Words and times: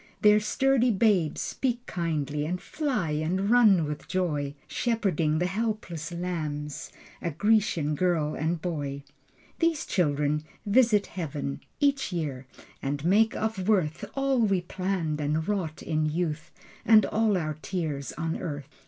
Their 0.23 0.39
sturdy 0.39 0.89
babes 0.89 1.41
speak 1.41 1.85
kindly 1.85 2.43
And 2.43 2.59
fly 2.59 3.11
and 3.11 3.51
run 3.51 3.85
with 3.85 4.07
joy, 4.07 4.55
Shepherding 4.67 5.37
the 5.37 5.45
helpless 5.45 6.11
lambs 6.11 6.91
A 7.21 7.29
Grecian 7.29 7.93
girl 7.93 8.33
and 8.33 8.59
boy. 8.59 9.03
These 9.59 9.85
children 9.85 10.43
visit 10.65 11.05
Heaven 11.05 11.61
Each 11.79 12.11
year 12.11 12.47
and 12.81 13.05
make 13.05 13.35
of 13.35 13.69
worth 13.69 14.03
All 14.15 14.39
we 14.39 14.61
planned 14.61 15.21
and 15.21 15.47
wrought 15.47 15.83
in 15.83 16.07
youth 16.07 16.49
And 16.83 17.05
all 17.05 17.37
our 17.37 17.59
tears 17.61 18.11
on 18.13 18.35
earth. 18.39 18.67